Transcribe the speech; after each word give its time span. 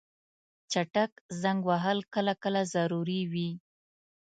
چټک 0.71 1.11
زنګ 1.41 1.59
وهل 1.69 1.99
کله 2.13 2.33
کله 2.43 2.61
ضروري 2.73 3.21
وي. 3.31 3.49